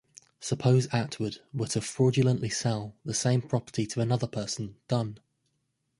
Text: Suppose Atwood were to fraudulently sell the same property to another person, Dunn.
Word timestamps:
Suppose 0.39 0.87
Atwood 0.91 1.41
were 1.53 1.67
to 1.67 1.79
fraudulently 1.79 2.49
sell 2.49 2.95
the 3.05 3.13
same 3.13 3.39
property 3.39 3.85
to 3.85 4.01
another 4.01 4.25
person, 4.25 4.77
Dunn. 4.87 5.19